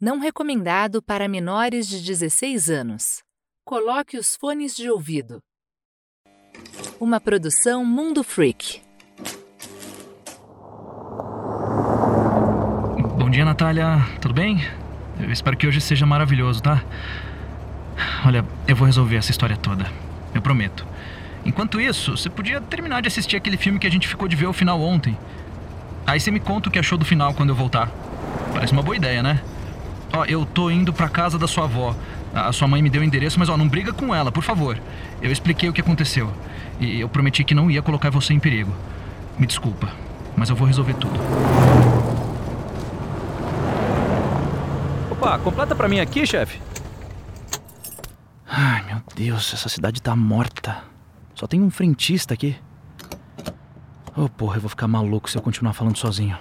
Não 0.00 0.20
recomendado 0.20 1.02
para 1.02 1.26
menores 1.26 1.88
de 1.88 2.00
16 2.00 2.70
anos. 2.70 3.24
Coloque 3.64 4.16
os 4.16 4.36
fones 4.36 4.76
de 4.76 4.88
ouvido. 4.88 5.40
Uma 7.00 7.20
produção 7.20 7.84
Mundo 7.84 8.22
Freak. 8.22 8.80
Bom 13.18 13.28
dia, 13.28 13.44
Natália. 13.44 13.98
Tudo 14.20 14.32
bem? 14.32 14.64
Eu 15.18 15.32
espero 15.32 15.56
que 15.56 15.66
hoje 15.66 15.80
seja 15.80 16.06
maravilhoso, 16.06 16.62
tá? 16.62 16.80
Olha, 18.24 18.44
eu 18.68 18.76
vou 18.76 18.86
resolver 18.86 19.16
essa 19.16 19.32
história 19.32 19.56
toda. 19.56 19.84
Eu 20.32 20.40
prometo. 20.40 20.86
Enquanto 21.44 21.80
isso, 21.80 22.16
você 22.16 22.30
podia 22.30 22.60
terminar 22.60 23.02
de 23.02 23.08
assistir 23.08 23.36
aquele 23.36 23.56
filme 23.56 23.80
que 23.80 23.86
a 23.88 23.90
gente 23.90 24.06
ficou 24.06 24.28
de 24.28 24.36
ver 24.36 24.46
o 24.46 24.52
final 24.52 24.80
ontem. 24.80 25.18
Aí 26.06 26.20
você 26.20 26.30
me 26.30 26.38
conta 26.38 26.68
o 26.68 26.72
que 26.72 26.78
achou 26.78 26.96
do 26.96 27.04
final 27.04 27.34
quando 27.34 27.48
eu 27.48 27.56
voltar. 27.56 27.90
Parece 28.52 28.72
uma 28.72 28.82
boa 28.82 28.94
ideia, 28.94 29.24
né? 29.24 29.42
Ó, 30.12 30.24
eu 30.24 30.44
tô 30.46 30.70
indo 30.70 30.92
pra 30.92 31.08
casa 31.08 31.38
da 31.38 31.46
sua 31.46 31.64
avó. 31.64 31.94
A 32.34 32.52
sua 32.52 32.68
mãe 32.68 32.82
me 32.82 32.90
deu 32.90 33.02
o 33.02 33.04
endereço, 33.04 33.38
mas 33.38 33.48
ó, 33.48 33.56
não 33.56 33.68
briga 33.68 33.92
com 33.92 34.14
ela, 34.14 34.30
por 34.30 34.42
favor. 34.42 34.78
Eu 35.20 35.30
expliquei 35.30 35.68
o 35.68 35.72
que 35.72 35.80
aconteceu. 35.80 36.32
E 36.80 37.00
eu 37.00 37.08
prometi 37.08 37.42
que 37.44 37.54
não 37.54 37.70
ia 37.70 37.82
colocar 37.82 38.10
você 38.10 38.32
em 38.32 38.38
perigo. 38.38 38.72
Me 39.38 39.46
desculpa, 39.46 39.88
mas 40.36 40.48
eu 40.50 40.56
vou 40.56 40.66
resolver 40.66 40.94
tudo. 40.94 41.18
Opa, 45.10 45.38
completa 45.38 45.74
pra 45.74 45.88
mim 45.88 46.00
aqui, 46.00 46.26
chefe. 46.26 46.60
Ai, 48.46 48.84
meu 48.84 49.00
Deus, 49.14 49.52
essa 49.52 49.68
cidade 49.68 50.00
tá 50.00 50.14
morta. 50.14 50.78
Só 51.34 51.46
tem 51.46 51.62
um 51.62 51.70
frentista 51.70 52.34
aqui. 52.34 52.56
Oh, 54.16 54.28
porra, 54.28 54.56
eu 54.56 54.60
vou 54.60 54.68
ficar 54.68 54.88
maluco 54.88 55.30
se 55.30 55.38
eu 55.38 55.42
continuar 55.42 55.72
falando 55.72 55.96
sozinho. 55.96 56.36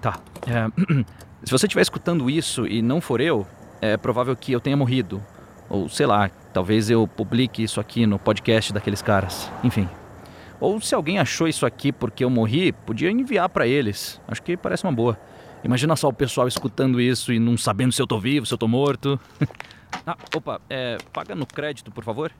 Tá. 0.00 0.18
É, 0.46 0.66
se 1.44 1.50
você 1.50 1.66
estiver 1.66 1.82
escutando 1.82 2.28
isso 2.28 2.66
e 2.66 2.82
não 2.82 3.00
for 3.00 3.20
eu, 3.20 3.46
é 3.80 3.96
provável 3.96 4.36
que 4.36 4.52
eu 4.52 4.60
tenha 4.60 4.76
morrido. 4.76 5.22
Ou 5.68 5.88
sei 5.88 6.06
lá, 6.06 6.30
talvez 6.52 6.90
eu 6.90 7.06
publique 7.06 7.62
isso 7.62 7.80
aqui 7.80 8.06
no 8.06 8.18
podcast 8.18 8.72
daqueles 8.72 9.00
caras. 9.00 9.50
Enfim. 9.64 9.88
Ou 10.60 10.80
se 10.80 10.94
alguém 10.94 11.18
achou 11.18 11.48
isso 11.48 11.64
aqui 11.64 11.90
porque 11.90 12.22
eu 12.22 12.28
morri, 12.28 12.72
podia 12.72 13.10
enviar 13.10 13.48
para 13.48 13.66
eles. 13.66 14.20
Acho 14.28 14.42
que 14.42 14.56
parece 14.56 14.84
uma 14.84 14.92
boa. 14.92 15.18
Imagina 15.64 15.96
só 15.96 16.08
o 16.08 16.12
pessoal 16.12 16.48
escutando 16.48 17.00
isso 17.00 17.32
e 17.32 17.38
não 17.38 17.56
sabendo 17.56 17.92
se 17.92 18.00
eu 18.00 18.06
tô 18.06 18.18
vivo, 18.18 18.44
se 18.44 18.52
eu 18.52 18.58
tô 18.58 18.68
morto. 18.68 19.18
ah, 20.06 20.16
opa, 20.34 20.60
é, 20.68 20.98
paga 21.12 21.34
no 21.34 21.46
crédito, 21.46 21.90
por 21.90 22.04
favor. 22.04 22.32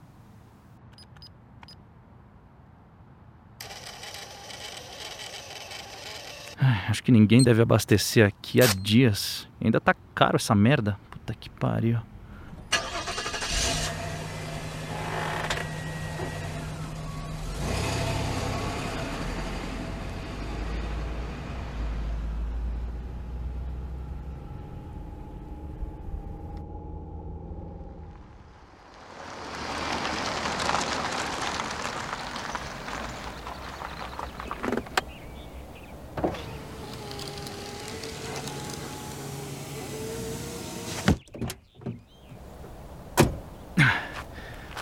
Acho 6.89 7.03
que 7.03 7.13
ninguém 7.13 7.43
deve 7.43 7.63
abastecer 7.63 8.27
aqui 8.27 8.61
há 8.61 8.67
dias. 8.67 9.49
Ainda 9.61 9.81
tá 9.81 9.95
caro 10.15 10.37
essa 10.37 10.55
merda. 10.55 10.99
Puta 11.11 11.35
que 11.35 11.51
pariu. 11.51 11.99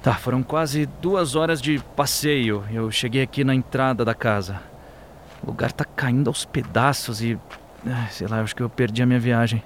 Tá, 0.08 0.14
foram 0.14 0.42
quase 0.42 0.86
duas 1.02 1.36
horas 1.36 1.60
de 1.60 1.78
passeio. 1.94 2.64
Eu 2.72 2.90
cheguei 2.90 3.20
aqui 3.20 3.44
na 3.44 3.54
entrada 3.54 4.06
da 4.06 4.14
casa. 4.14 4.58
O 5.42 5.48
lugar 5.48 5.70
tá 5.70 5.84
caindo 5.84 6.28
aos 6.28 6.46
pedaços 6.46 7.20
e. 7.20 7.38
Sei 8.10 8.26
lá, 8.26 8.40
acho 8.40 8.56
que 8.56 8.62
eu 8.62 8.70
perdi 8.70 9.02
a 9.02 9.06
minha 9.06 9.20
viagem. 9.20 9.62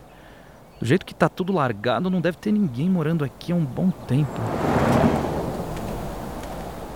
Do 0.80 0.84
jeito 0.84 1.06
que 1.06 1.14
tá 1.14 1.28
tudo 1.28 1.52
largado, 1.52 2.10
não 2.10 2.20
deve 2.20 2.38
ter 2.38 2.50
ninguém 2.50 2.90
morando 2.90 3.24
aqui 3.24 3.52
há 3.52 3.54
um 3.54 3.64
bom 3.64 3.88
tempo. 3.92 4.40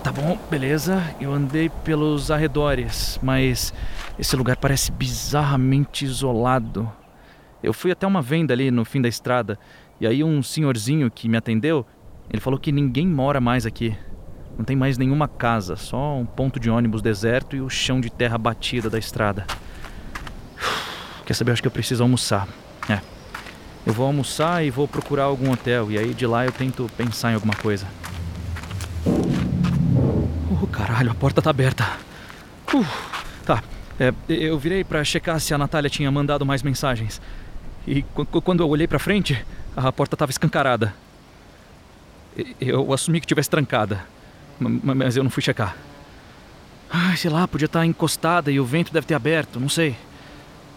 Tá 0.03 0.11
bom, 0.11 0.37
beleza. 0.51 1.01
Eu 1.17 1.31
andei 1.31 1.69
pelos 1.69 2.29
arredores, 2.29 3.17
mas 3.23 3.73
esse 4.19 4.35
lugar 4.35 4.57
parece 4.57 4.91
bizarramente 4.91 6.03
isolado. 6.03 6.91
Eu 7.63 7.73
fui 7.73 7.91
até 7.91 8.05
uma 8.05 8.21
venda 8.21 8.53
ali 8.53 8.69
no 8.69 8.83
fim 8.83 9.01
da 9.01 9.07
estrada, 9.07 9.57
e 10.01 10.05
aí 10.05 10.21
um 10.21 10.43
senhorzinho 10.43 11.09
que 11.09 11.29
me 11.29 11.37
atendeu 11.37 11.85
ele 12.29 12.41
falou 12.41 12.59
que 12.59 12.71
ninguém 12.71 13.07
mora 13.07 13.39
mais 13.39 13.65
aqui. 13.65 13.95
Não 14.57 14.65
tem 14.65 14.75
mais 14.75 14.97
nenhuma 14.97 15.27
casa, 15.27 15.75
só 15.75 16.17
um 16.17 16.25
ponto 16.25 16.59
de 16.59 16.69
ônibus 16.69 17.01
deserto 17.01 17.55
e 17.55 17.61
o 17.61 17.69
chão 17.69 18.01
de 18.01 18.09
terra 18.09 18.37
batida 18.37 18.89
da 18.89 18.97
estrada. 18.97 19.45
Quer 21.25 21.33
saber? 21.33 21.51
Acho 21.51 21.61
que 21.61 21.67
eu 21.67 21.71
preciso 21.71 22.03
almoçar. 22.03 22.47
É. 22.89 22.99
Eu 23.85 23.93
vou 23.93 24.05
almoçar 24.05 24.65
e 24.65 24.69
vou 24.69 24.87
procurar 24.87 25.25
algum 25.25 25.51
hotel. 25.51 25.91
E 25.91 25.97
aí 25.97 26.13
de 26.13 26.25
lá 26.25 26.45
eu 26.45 26.51
tento 26.51 26.89
pensar 26.97 27.31
em 27.31 27.35
alguma 27.35 27.55
coisa. 27.55 27.87
Oh, 30.61 30.67
caralho, 30.67 31.11
a 31.11 31.15
porta 31.15 31.41
tá 31.41 31.49
aberta. 31.49 31.87
Uh, 32.73 32.85
tá. 33.45 33.63
É, 33.99 34.13
eu 34.27 34.57
virei 34.59 34.83
para 34.83 35.03
checar 35.03 35.39
se 35.39 35.53
a 35.53 35.57
Natália 35.57 35.89
tinha 35.89 36.11
mandado 36.11 36.45
mais 36.45 36.61
mensagens. 36.63 37.21
E 37.87 38.01
quando 38.43 38.61
eu 38.61 38.67
olhei 38.67 38.87
para 38.87 38.99
frente, 38.99 39.45
a 39.75 39.91
porta 39.91 40.17
tava 40.17 40.31
escancarada. 40.31 40.93
Eu 42.61 42.93
assumi 42.93 43.19
que 43.19 43.25
tivesse 43.25 43.49
trancada, 43.49 44.05
mas 44.59 45.17
eu 45.17 45.23
não 45.23 45.29
fui 45.29 45.41
checar. 45.41 45.75
Ai, 46.89 47.17
sei 47.17 47.29
lá, 47.29 47.47
podia 47.47 47.65
estar 47.65 47.85
encostada 47.85 48.51
e 48.51 48.59
o 48.59 48.65
vento 48.65 48.93
deve 48.93 49.07
ter 49.07 49.13
aberto, 49.13 49.59
não 49.59 49.69
sei. 49.69 49.95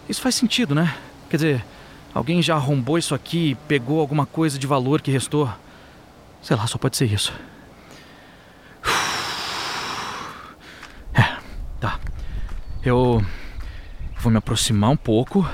Isso 0.08 0.20
faz 0.20 0.34
sentido, 0.34 0.74
né? 0.74 0.96
Quer 1.28 1.36
dizer, 1.36 1.64
alguém 2.12 2.42
já 2.42 2.56
arrombou 2.56 2.98
isso 2.98 3.14
aqui 3.14 3.50
e 3.50 3.54
pegou 3.54 4.00
alguma 4.00 4.26
coisa 4.26 4.58
de 4.58 4.66
valor 4.66 5.00
que 5.00 5.10
restou. 5.10 5.52
Sei 6.42 6.56
lá, 6.56 6.66
só 6.66 6.78
pode 6.78 6.96
ser 6.96 7.12
isso. 7.12 7.32
É, 11.12 11.36
tá. 11.80 11.98
Eu 12.82 13.24
vou 14.18 14.32
me 14.32 14.38
aproximar 14.38 14.90
um 14.90 14.96
pouco. 14.96 15.48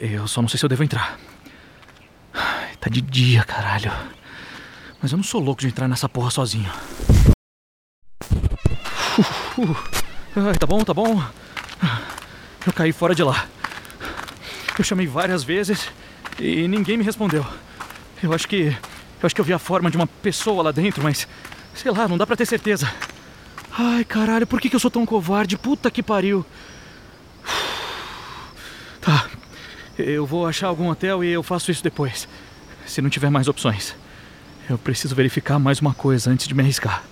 Eu 0.00 0.26
só 0.28 0.40
não 0.40 0.48
sei 0.48 0.58
se 0.58 0.64
eu 0.64 0.68
devo 0.68 0.84
entrar. 0.84 1.18
Tá 2.32 2.90
de 2.90 3.00
dia, 3.00 3.42
caralho. 3.42 3.90
Mas 5.00 5.12
eu 5.12 5.16
não 5.16 5.24
sou 5.24 5.40
louco 5.40 5.60
de 5.60 5.68
entrar 5.68 5.88
nessa 5.88 6.08
porra 6.08 6.30
sozinho. 6.30 6.70
Uh, 9.18 9.62
uh. 9.62 9.76
Ai, 10.36 10.54
tá 10.54 10.66
bom, 10.66 10.84
tá 10.84 10.92
bom. 10.92 11.22
Eu 12.66 12.72
caí 12.72 12.92
fora 12.92 13.14
de 13.14 13.22
lá. 13.22 13.46
Eu 14.78 14.84
chamei 14.84 15.06
várias 15.06 15.42
vezes 15.44 15.88
e 16.38 16.68
ninguém 16.68 16.96
me 16.96 17.04
respondeu. 17.04 17.46
Eu 18.22 18.32
acho 18.32 18.46
que. 18.46 18.66
Eu 18.66 19.26
acho 19.26 19.34
que 19.34 19.40
eu 19.40 19.44
vi 19.44 19.52
a 19.52 19.58
forma 19.58 19.90
de 19.90 19.96
uma 19.96 20.06
pessoa 20.06 20.62
lá 20.62 20.72
dentro, 20.72 21.02
mas. 21.02 21.26
Sei 21.74 21.90
lá, 21.90 22.08
não 22.08 22.18
dá 22.18 22.26
pra 22.26 22.36
ter 22.36 22.46
certeza. 22.46 22.92
Ai, 23.78 24.04
caralho, 24.04 24.46
por 24.46 24.60
que, 24.60 24.68
que 24.68 24.76
eu 24.76 24.80
sou 24.80 24.90
tão 24.90 25.04
covarde? 25.06 25.56
Puta 25.56 25.90
que 25.90 26.02
pariu. 26.02 26.44
Tá. 29.00 29.26
Eu 29.98 30.26
vou 30.26 30.46
achar 30.46 30.66
algum 30.66 30.88
hotel 30.88 31.22
e 31.22 31.28
eu 31.28 31.42
faço 31.42 31.70
isso 31.70 31.82
depois. 31.82 32.28
Se 32.86 33.00
não 33.00 33.08
tiver 33.08 33.30
mais 33.30 33.48
opções. 33.48 33.94
Eu 34.68 34.76
preciso 34.76 35.14
verificar 35.14 35.60
mais 35.60 35.80
uma 35.80 35.94
coisa 35.94 36.28
antes 36.28 36.48
de 36.48 36.54
me 36.54 36.60
arriscar. 36.60 37.04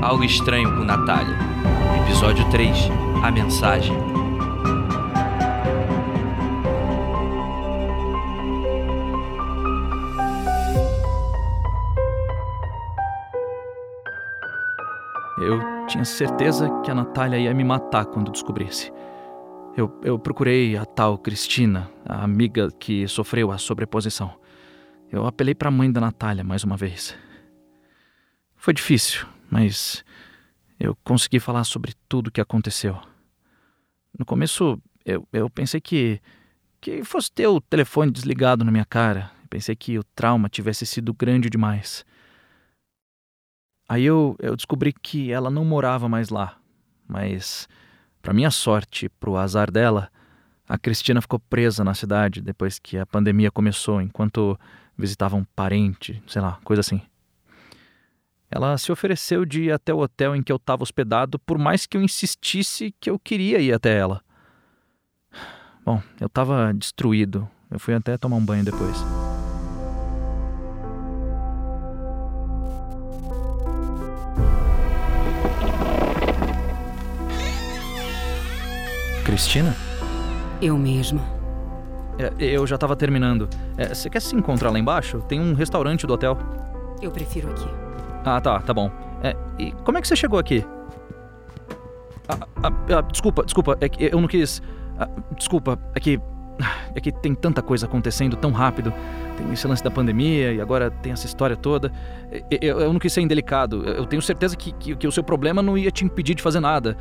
Algo 0.00 0.24
estranho 0.24 0.74
com 0.74 0.84
Natália. 0.84 1.36
Episódio 2.06 2.48
3 2.50 2.76
A 3.22 3.30
Mensagem. 3.30 4.09
Tinha 15.90 16.04
certeza 16.04 16.70
que 16.84 16.90
a 16.90 16.94
Natália 16.94 17.36
ia 17.36 17.52
me 17.52 17.64
matar 17.64 18.06
quando 18.06 18.30
descobrisse. 18.30 18.92
Eu, 19.76 20.00
eu 20.04 20.20
procurei 20.20 20.76
a 20.76 20.84
tal 20.84 21.18
Cristina, 21.18 21.90
a 22.06 22.22
amiga 22.22 22.70
que 22.78 23.08
sofreu 23.08 23.50
a 23.50 23.58
sobreposição. 23.58 24.38
Eu 25.10 25.26
apelei 25.26 25.52
para 25.52 25.66
a 25.66 25.72
mãe 25.72 25.90
da 25.90 26.00
Natália 26.00 26.44
mais 26.44 26.62
uma 26.62 26.76
vez. 26.76 27.16
Foi 28.54 28.72
difícil, 28.72 29.26
mas 29.50 30.04
eu 30.78 30.96
consegui 31.02 31.40
falar 31.40 31.64
sobre 31.64 31.92
tudo 32.08 32.28
o 32.28 32.30
que 32.30 32.40
aconteceu. 32.40 32.96
No 34.16 34.24
começo, 34.24 34.80
eu, 35.04 35.26
eu 35.32 35.50
pensei 35.50 35.80
que, 35.80 36.20
que 36.80 37.02
fosse 37.02 37.32
ter 37.32 37.48
o 37.48 37.60
telefone 37.60 38.12
desligado 38.12 38.64
na 38.64 38.70
minha 38.70 38.84
cara. 38.84 39.32
Pensei 39.48 39.74
que 39.74 39.98
o 39.98 40.04
trauma 40.04 40.48
tivesse 40.48 40.86
sido 40.86 41.12
grande 41.12 41.50
demais. 41.50 42.04
Aí 43.90 44.04
eu, 44.04 44.36
eu 44.38 44.54
descobri 44.54 44.92
que 44.92 45.32
ela 45.32 45.50
não 45.50 45.64
morava 45.64 46.08
mais 46.08 46.28
lá, 46.28 46.56
mas, 47.08 47.68
para 48.22 48.32
minha 48.32 48.52
sorte, 48.52 49.08
pro 49.08 49.36
azar 49.36 49.68
dela, 49.68 50.08
a 50.68 50.78
Cristina 50.78 51.20
ficou 51.20 51.40
presa 51.40 51.82
na 51.82 51.92
cidade 51.92 52.40
depois 52.40 52.78
que 52.78 52.96
a 52.96 53.04
pandemia 53.04 53.50
começou, 53.50 54.00
enquanto 54.00 54.56
visitava 54.96 55.34
um 55.34 55.42
parente, 55.42 56.22
sei 56.28 56.40
lá, 56.40 56.60
coisa 56.62 56.78
assim. 56.78 57.02
Ela 58.48 58.78
se 58.78 58.92
ofereceu 58.92 59.44
de 59.44 59.62
ir 59.62 59.72
até 59.72 59.92
o 59.92 59.98
hotel 59.98 60.36
em 60.36 60.42
que 60.44 60.52
eu 60.52 60.56
estava 60.56 60.84
hospedado, 60.84 61.36
por 61.40 61.58
mais 61.58 61.84
que 61.84 61.96
eu 61.96 62.02
insistisse 62.02 62.94
que 63.00 63.10
eu 63.10 63.18
queria 63.18 63.58
ir 63.58 63.72
até 63.72 63.98
ela. 63.98 64.22
Bom, 65.84 66.00
eu 66.20 66.28
estava 66.28 66.72
destruído. 66.72 67.50
Eu 67.68 67.80
fui 67.80 67.92
até 67.92 68.16
tomar 68.16 68.36
um 68.36 68.44
banho 68.44 68.64
depois. 68.64 69.29
Cristina? 79.40 79.74
Eu 80.60 80.76
mesma. 80.76 81.22
É, 82.18 82.44
eu 82.44 82.66
já 82.66 82.74
estava 82.74 82.94
terminando. 82.94 83.48
É, 83.78 83.94
você 83.94 84.10
quer 84.10 84.20
se 84.20 84.36
encontrar 84.36 84.68
lá 84.68 84.78
embaixo? 84.78 85.22
Tem 85.22 85.40
um 85.40 85.54
restaurante 85.54 86.06
do 86.06 86.12
hotel. 86.12 86.36
Eu 87.00 87.10
prefiro 87.10 87.50
aqui. 87.50 87.66
Ah, 88.22 88.38
tá, 88.38 88.60
tá 88.60 88.74
bom. 88.74 88.90
É, 89.22 89.34
e 89.58 89.72
como 89.82 89.96
é 89.96 90.02
que 90.02 90.08
você 90.08 90.14
chegou 90.14 90.38
aqui? 90.38 90.62
Ah, 92.28 92.38
ah, 92.62 92.72
ah, 92.98 93.00
desculpa, 93.00 93.42
desculpa, 93.42 93.78
é 93.80 93.88
que 93.88 94.04
eu 94.12 94.20
não 94.20 94.28
quis. 94.28 94.60
Ah, 94.98 95.08
desculpa, 95.34 95.78
é 95.94 96.00
que. 96.00 96.20
É 96.94 97.00
que 97.00 97.10
tem 97.10 97.34
tanta 97.34 97.62
coisa 97.62 97.86
acontecendo 97.86 98.36
tão 98.36 98.50
rápido. 98.52 98.92
Tem 99.38 99.50
esse 99.54 99.66
lance 99.66 99.82
da 99.82 99.90
pandemia 99.90 100.52
e 100.52 100.60
agora 100.60 100.90
tem 100.90 101.12
essa 101.12 101.24
história 101.24 101.56
toda. 101.56 101.90
Eu, 102.50 102.80
eu 102.80 102.92
não 102.92 103.00
quis 103.00 103.10
ser 103.10 103.22
indelicado. 103.22 103.84
Eu 103.86 104.04
tenho 104.04 104.20
certeza 104.20 104.54
que, 104.54 104.72
que, 104.72 104.94
que 104.96 105.06
o 105.06 105.12
seu 105.12 105.24
problema 105.24 105.62
não 105.62 105.78
ia 105.78 105.90
te 105.90 106.04
impedir 106.04 106.34
de 106.34 106.42
fazer 106.42 106.60
nada 106.60 106.98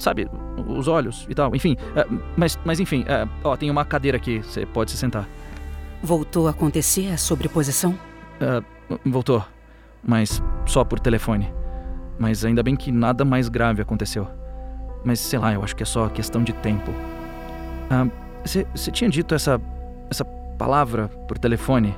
sabe, 0.00 0.28
os 0.66 0.88
olhos 0.88 1.26
e 1.28 1.34
tal. 1.34 1.54
Enfim, 1.54 1.76
é, 1.94 2.06
mas, 2.36 2.58
mas 2.64 2.80
enfim, 2.80 3.04
é, 3.06 3.28
ó, 3.44 3.56
tem 3.56 3.70
uma 3.70 3.84
cadeira 3.84 4.16
aqui, 4.16 4.38
você 4.38 4.66
pode 4.66 4.90
se 4.90 4.96
sentar. 4.96 5.28
Voltou 6.02 6.48
a 6.48 6.50
acontecer 6.50 7.12
a 7.12 7.16
sobreposição? 7.16 7.96
É, 8.40 8.62
voltou, 9.04 9.44
mas 10.02 10.42
só 10.66 10.82
por 10.82 10.98
telefone. 10.98 11.52
Mas 12.18 12.44
ainda 12.44 12.62
bem 12.62 12.76
que 12.76 12.90
nada 12.90 13.24
mais 13.24 13.48
grave 13.48 13.80
aconteceu. 13.80 14.28
Mas 15.04 15.20
sei 15.20 15.38
lá, 15.38 15.52
eu 15.52 15.62
acho 15.62 15.74
que 15.74 15.82
é 15.82 15.86
só 15.86 16.08
questão 16.08 16.42
de 16.42 16.52
tempo. 16.52 16.92
Você 18.44 18.66
ah, 18.90 18.92
tinha 18.92 19.08
dito 19.08 19.34
essa, 19.34 19.60
essa 20.10 20.24
palavra 20.24 21.08
por 21.26 21.38
telefone? 21.38 21.94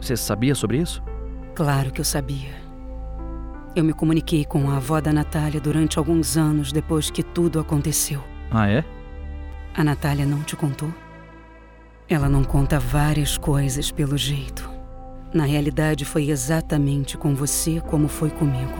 Você 0.00 0.16
sabia 0.16 0.54
sobre 0.54 0.78
isso? 0.78 1.02
Claro 1.54 1.90
que 1.90 2.00
eu 2.00 2.04
sabia. 2.04 2.65
Eu 3.76 3.84
me 3.84 3.92
comuniquei 3.92 4.42
com 4.42 4.70
a 4.70 4.78
avó 4.78 5.02
da 5.02 5.12
Natália 5.12 5.60
durante 5.60 5.98
alguns 5.98 6.38
anos 6.38 6.72
depois 6.72 7.10
que 7.10 7.22
tudo 7.22 7.60
aconteceu. 7.60 8.24
Ah, 8.50 8.66
é? 8.66 8.82
A 9.74 9.84
Natália 9.84 10.24
não 10.24 10.42
te 10.42 10.56
contou? 10.56 10.88
Ela 12.08 12.26
não 12.26 12.42
conta 12.42 12.78
várias 12.78 13.36
coisas 13.36 13.92
pelo 13.92 14.16
jeito. 14.16 14.66
Na 15.30 15.44
realidade, 15.44 16.06
foi 16.06 16.30
exatamente 16.30 17.18
com 17.18 17.34
você 17.34 17.78
como 17.82 18.08
foi 18.08 18.30
comigo. 18.30 18.78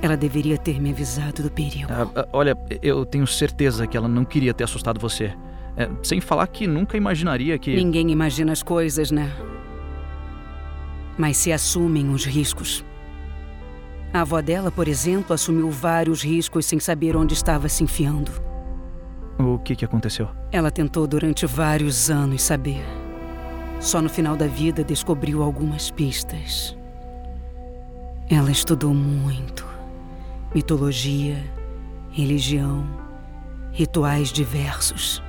Ela 0.00 0.16
deveria 0.16 0.56
ter 0.56 0.80
me 0.80 0.92
avisado 0.92 1.42
do 1.42 1.50
perigo. 1.50 1.92
Ah, 1.92 2.08
ah 2.16 2.28
olha, 2.32 2.56
eu 2.80 3.04
tenho 3.04 3.26
certeza 3.26 3.86
que 3.86 3.98
ela 3.98 4.08
não 4.08 4.24
queria 4.24 4.54
ter 4.54 4.64
assustado 4.64 4.98
você. 4.98 5.34
É, 5.76 5.90
sem 6.02 6.22
falar 6.22 6.46
que 6.46 6.66
nunca 6.66 6.96
imaginaria 6.96 7.58
que. 7.58 7.76
Ninguém 7.76 8.10
imagina 8.10 8.50
as 8.50 8.62
coisas, 8.62 9.10
né? 9.10 9.30
Mas 11.18 11.36
se 11.36 11.52
assumem 11.52 12.08
os 12.08 12.24
riscos. 12.24 12.82
A 14.12 14.22
avó 14.22 14.40
dela, 14.40 14.70
por 14.72 14.88
exemplo, 14.88 15.32
assumiu 15.32 15.70
vários 15.70 16.22
riscos 16.22 16.66
sem 16.66 16.80
saber 16.80 17.16
onde 17.16 17.32
estava 17.34 17.68
se 17.68 17.84
enfiando. 17.84 18.32
O 19.38 19.58
que, 19.58 19.76
que 19.76 19.84
aconteceu? 19.84 20.28
Ela 20.50 20.70
tentou 20.70 21.06
durante 21.06 21.46
vários 21.46 22.10
anos 22.10 22.42
saber. 22.42 22.82
Só 23.78 24.02
no 24.02 24.08
final 24.08 24.36
da 24.36 24.46
vida 24.46 24.82
descobriu 24.82 25.42
algumas 25.42 25.90
pistas. 25.90 26.76
Ela 28.28 28.50
estudou 28.50 28.92
muito: 28.92 29.66
mitologia, 30.54 31.42
religião, 32.10 32.84
rituais 33.72 34.32
diversos. 34.32 35.22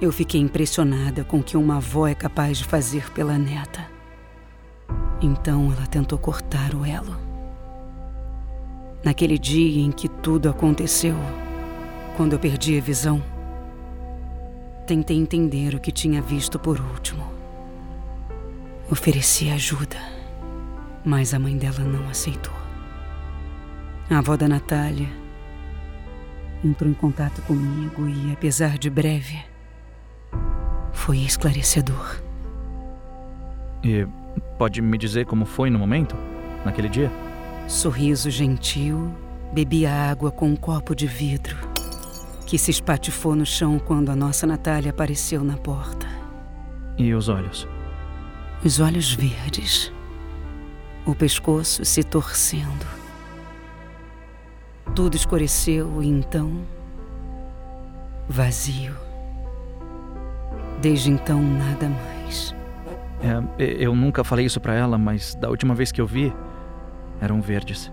Eu 0.00 0.10
fiquei 0.10 0.40
impressionada 0.40 1.22
com 1.22 1.38
o 1.38 1.42
que 1.42 1.56
uma 1.56 1.76
avó 1.76 2.08
é 2.08 2.14
capaz 2.14 2.58
de 2.58 2.64
fazer 2.64 3.08
pela 3.12 3.38
neta. 3.38 3.91
Então 5.22 5.72
ela 5.72 5.86
tentou 5.86 6.18
cortar 6.18 6.74
o 6.74 6.84
elo. 6.84 7.16
Naquele 9.04 9.38
dia 9.38 9.80
em 9.80 9.92
que 9.92 10.08
tudo 10.08 10.48
aconteceu, 10.50 11.14
quando 12.16 12.32
eu 12.32 12.38
perdi 12.40 12.76
a 12.76 12.80
visão, 12.80 13.22
tentei 14.84 15.16
entender 15.16 15.74
o 15.74 15.80
que 15.80 15.92
tinha 15.92 16.20
visto 16.20 16.58
por 16.58 16.80
último. 16.80 17.24
Ofereci 18.90 19.48
ajuda, 19.48 19.96
mas 21.04 21.32
a 21.32 21.38
mãe 21.38 21.56
dela 21.56 21.80
não 21.80 22.08
aceitou. 22.08 22.52
A 24.10 24.18
avó 24.18 24.36
da 24.36 24.48
Natália 24.48 25.08
entrou 26.64 26.90
em 26.90 26.94
contato 26.94 27.40
comigo 27.42 28.08
e, 28.08 28.32
apesar 28.32 28.76
de 28.76 28.90
breve, 28.90 29.38
foi 30.92 31.18
esclarecedor. 31.18 32.20
E 33.82 34.06
Pode 34.62 34.80
me 34.80 34.96
dizer 34.96 35.26
como 35.26 35.44
foi 35.44 35.70
no 35.70 35.76
momento? 35.76 36.16
Naquele 36.64 36.88
dia? 36.88 37.10
Sorriso 37.66 38.30
gentil, 38.30 39.12
bebia 39.52 39.90
água 39.90 40.30
com 40.30 40.46
um 40.46 40.54
copo 40.54 40.94
de 40.94 41.04
vidro 41.04 41.56
que 42.46 42.56
se 42.56 42.70
espatifou 42.70 43.34
no 43.34 43.44
chão 43.44 43.80
quando 43.80 44.10
a 44.10 44.14
nossa 44.14 44.46
Natália 44.46 44.90
apareceu 44.90 45.42
na 45.42 45.56
porta. 45.56 46.06
E 46.96 47.12
os 47.12 47.28
olhos? 47.28 47.66
Os 48.64 48.78
olhos 48.78 49.12
verdes. 49.12 49.92
O 51.04 51.12
pescoço 51.12 51.84
se 51.84 52.04
torcendo. 52.04 52.86
Tudo 54.94 55.16
escureceu 55.16 56.00
e 56.00 56.06
então. 56.06 56.62
vazio. 58.28 58.94
Desde 60.80 61.10
então, 61.10 61.42
nada 61.42 61.88
mais. 61.88 62.61
É, 63.22 63.64
eu 63.78 63.94
nunca 63.94 64.24
falei 64.24 64.44
isso 64.44 64.60
para 64.60 64.74
ela, 64.74 64.98
mas 64.98 65.34
da 65.36 65.48
última 65.48 65.74
vez 65.74 65.92
que 65.92 66.00
eu 66.00 66.06
vi, 66.06 66.32
eram 67.20 67.40
verdes. 67.40 67.92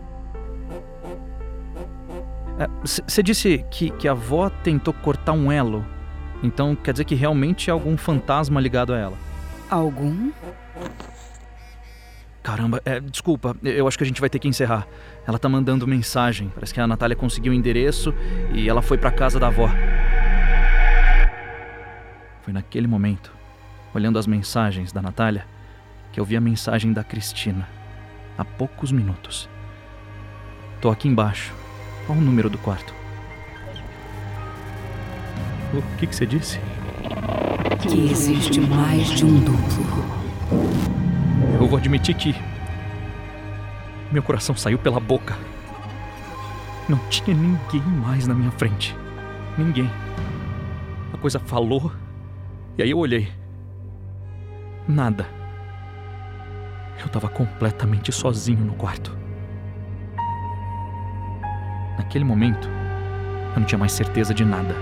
Você 2.84 3.22
é, 3.22 3.24
disse 3.24 3.66
que, 3.70 3.92
que 3.92 4.08
a 4.08 4.12
avó 4.12 4.50
tentou 4.50 4.94
cortar 4.94 5.34
um 5.34 5.52
elo. 5.52 5.86
Então 6.42 6.76
quer 6.76 6.92
dizer 6.92 7.06
que 7.06 7.16
realmente 7.16 7.70
é 7.70 7.74
algum 7.74 7.96
fantasma 7.96 8.60
ligado 8.60 8.94
a 8.94 8.98
ela? 8.98 9.18
Algum? 9.70 10.32
Caramba, 12.42 12.82
é, 12.84 13.00
desculpa, 13.00 13.56
eu 13.64 13.88
acho 13.88 13.98
que 13.98 14.04
a 14.04 14.08
gente 14.08 14.20
vai 14.20 14.30
ter 14.30 14.40
que 14.40 14.48
encerrar. 14.48 14.88
Ela 15.28 15.38
tá 15.38 15.48
mandando 15.48 15.86
mensagem. 15.86 16.52
Parece 16.56 16.74
que 16.74 16.82
a 16.82 16.88
Natália 16.88 17.16
conseguiu 17.16 17.52
o 17.52 17.56
endereço 17.56 18.14
e 18.52 18.68
ela 18.68 18.82
foi 18.82 18.98
para 18.98 19.12
casa 19.12 19.40
da 19.40 19.48
avó. 19.48 19.70
Foi 22.42 22.52
naquele 22.52 22.88
momento 22.88 23.39
olhando 23.94 24.20
as 24.20 24.28
mensagens 24.28 24.92
da 24.92 25.02
Natália, 25.02 25.46
que 26.12 26.20
eu 26.20 26.26
vi 26.26 26.36
a 26.36 26.42
mensagem 26.42 26.94
da 26.94 27.04
Cristina 27.04 27.68
há 28.40 28.46
poucos 28.46 28.90
minutos. 28.90 29.50
Tô 30.80 30.90
aqui 30.90 31.10
embaixo. 31.10 31.54
Qual 32.06 32.18
o 32.18 32.22
número 32.22 32.50
do 32.50 32.58
quarto? 32.58 32.94
O 35.74 35.82
que, 35.98 36.08
que 36.08 36.16
você 36.16 36.26
disse? 36.26 36.58
Que 37.82 38.10
existe 38.10 38.62
mais 38.62 39.10
de 39.10 39.26
um 39.26 39.40
duplo. 39.42 39.86
Eu 41.60 41.68
vou 41.68 41.78
admitir 41.78 42.16
que. 42.16 42.34
Meu 44.10 44.24
coração 44.24 44.56
saiu 44.56 44.80
pela 44.80 45.02
boca. 45.02 45.38
Não 46.88 46.98
tinha 47.10 47.36
ninguém 47.36 47.82
mais 47.82 48.26
na 48.26 48.34
minha 48.34 48.52
frente. 48.52 48.96
Ninguém. 49.58 49.92
A 51.14 51.18
coisa 51.18 51.40
falou. 51.40 51.92
E 52.78 52.82
aí 52.82 52.90
eu 52.90 52.98
olhei. 52.98 53.39
Nada. 54.90 55.28
Eu 57.00 57.06
estava 57.06 57.30
completamente 57.30 58.12
sozinho 58.12 58.66
no 58.66 58.74
quarto. 58.74 59.16
Naquele 61.96 62.26
momento, 62.26 62.68
eu 63.54 63.60
não 63.60 63.68
tinha 63.68 63.78
mais 63.78 63.92
certeza 63.92 64.34
de 64.34 64.44
nada. 64.44 64.74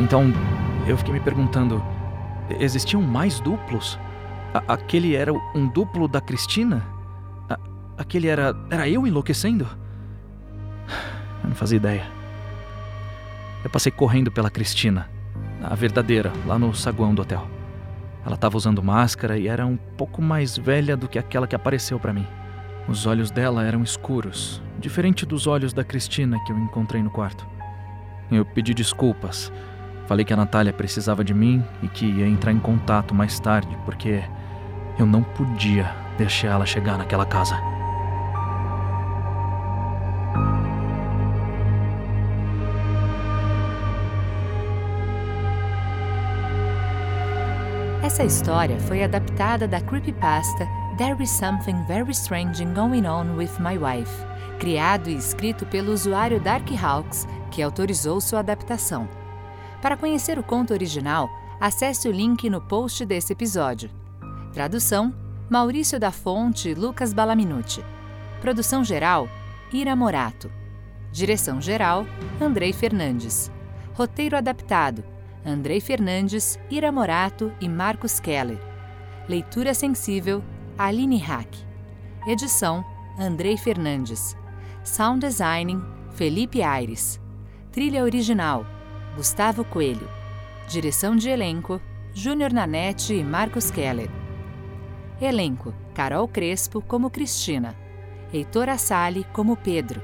Então, 0.00 0.32
eu 0.88 0.98
fiquei 0.98 1.14
me 1.14 1.20
perguntando: 1.20 1.80
existiam 2.58 3.00
mais 3.00 3.38
duplos? 3.38 3.96
A 4.52 4.74
aquele 4.74 5.14
era 5.14 5.32
um 5.32 5.68
duplo 5.68 6.08
da 6.08 6.20
Cristina? 6.20 6.84
A 7.48 7.56
aquele 7.98 8.26
era. 8.26 8.56
Era 8.68 8.88
eu 8.88 9.06
enlouquecendo? 9.06 9.68
Eu 11.44 11.50
não 11.50 11.54
fazia 11.54 11.76
ideia. 11.76 12.10
Eu 13.62 13.70
passei 13.70 13.92
correndo 13.92 14.32
pela 14.32 14.50
Cristina, 14.50 15.08
a 15.62 15.76
verdadeira, 15.76 16.32
lá 16.44 16.58
no 16.58 16.74
saguão 16.74 17.14
do 17.14 17.22
hotel. 17.22 17.55
Ela 18.26 18.34
estava 18.34 18.56
usando 18.56 18.82
máscara 18.82 19.38
e 19.38 19.46
era 19.46 19.64
um 19.64 19.76
pouco 19.76 20.20
mais 20.20 20.58
velha 20.58 20.96
do 20.96 21.06
que 21.06 21.16
aquela 21.16 21.46
que 21.46 21.54
apareceu 21.54 22.00
para 22.00 22.12
mim. 22.12 22.26
Os 22.88 23.06
olhos 23.06 23.30
dela 23.30 23.62
eram 23.62 23.84
escuros, 23.84 24.60
diferente 24.80 25.24
dos 25.24 25.46
olhos 25.46 25.72
da 25.72 25.84
Cristina 25.84 26.36
que 26.44 26.50
eu 26.50 26.58
encontrei 26.58 27.00
no 27.00 27.10
quarto. 27.10 27.46
Eu 28.28 28.44
pedi 28.44 28.74
desculpas. 28.74 29.52
Falei 30.08 30.24
que 30.24 30.32
a 30.32 30.36
Natália 30.36 30.72
precisava 30.72 31.22
de 31.22 31.32
mim 31.32 31.64
e 31.82 31.88
que 31.88 32.04
ia 32.04 32.26
entrar 32.26 32.50
em 32.50 32.58
contato 32.58 33.14
mais 33.14 33.38
tarde, 33.38 33.78
porque 33.84 34.24
eu 34.98 35.06
não 35.06 35.22
podia 35.22 35.94
deixar 36.18 36.48
ela 36.48 36.66
chegar 36.66 36.98
naquela 36.98 37.24
casa. 37.24 37.56
Essa 48.06 48.22
história 48.22 48.78
foi 48.78 49.02
adaptada 49.02 49.66
da 49.66 49.80
creepypasta 49.80 50.64
There 50.96 51.20
is 51.20 51.28
Something 51.28 51.84
Very 51.88 52.12
Strange 52.12 52.64
Going 52.66 53.04
On 53.04 53.34
with 53.34 53.50
My 53.58 53.76
Wife, 53.76 54.24
criado 54.60 55.10
e 55.10 55.16
escrito 55.16 55.66
pelo 55.66 55.92
usuário 55.92 56.38
Darkhawks, 56.40 57.26
que 57.50 57.60
autorizou 57.60 58.20
sua 58.20 58.38
adaptação. 58.38 59.08
Para 59.82 59.96
conhecer 59.96 60.38
o 60.38 60.44
conto 60.44 60.72
original, 60.72 61.28
acesse 61.60 62.08
o 62.08 62.12
link 62.12 62.48
no 62.48 62.60
post 62.60 63.04
desse 63.04 63.32
episódio. 63.32 63.90
Tradução: 64.52 65.12
Maurício 65.50 65.98
da 65.98 66.12
Fonte 66.12 66.68
e 66.68 66.74
Lucas 66.74 67.12
Balaminuti. 67.12 67.84
Produção 68.40 68.84
geral: 68.84 69.28
Ira 69.72 69.96
Morato. 69.96 70.48
Direção 71.10 71.60
geral: 71.60 72.06
Andrei 72.40 72.72
Fernandes. 72.72 73.50
Roteiro 73.94 74.36
adaptado: 74.36 75.02
Andrei 75.46 75.80
Fernandes, 75.80 76.58
Ira 76.68 76.90
Morato 76.90 77.52
e 77.60 77.68
Marcos 77.68 78.18
Keller. 78.18 78.58
Leitura 79.28 79.74
sensível: 79.74 80.42
Aline 80.76 81.18
Hack. 81.18 81.48
Edição: 82.26 82.84
Andrei 83.16 83.56
Fernandes. 83.56 84.36
Sound 84.82 85.24
Designing: 85.24 85.80
Felipe 86.10 86.62
Aires. 86.64 87.20
Trilha 87.70 88.02
original: 88.02 88.66
Gustavo 89.14 89.64
Coelho. 89.64 90.10
Direção 90.66 91.14
de 91.14 91.28
elenco: 91.28 91.80
Júnior 92.12 92.52
Nanete 92.52 93.14
e 93.14 93.22
Marcos 93.22 93.70
Keller. 93.70 94.10
Elenco: 95.20 95.72
Carol 95.94 96.26
Crespo 96.26 96.82
como 96.82 97.08
Cristina. 97.08 97.76
Heitor 98.32 98.68
Assali 98.68 99.24
como 99.32 99.56
Pedro. 99.56 100.02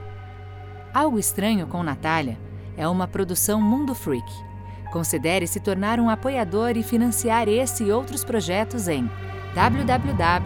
Algo 0.95 1.19
Estranho 1.19 1.67
com 1.67 1.83
Natália 1.83 2.39
é 2.77 2.87
uma 2.87 3.09
produção 3.09 3.61
Mundo 3.61 3.93
Freak. 3.93 4.52
Considere 4.93 5.47
se 5.47 5.59
tornar 5.59 5.99
um 5.99 6.11
apoiador 6.11 6.77
e 6.77 6.83
financiar 6.83 7.49
esse 7.49 7.85
e 7.85 7.91
outros 7.91 8.23
projetos 8.23 8.89
em 8.89 9.11
www.apoia.se 9.55 10.45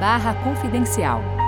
barra 0.00 0.34
confidencial. 0.42 1.39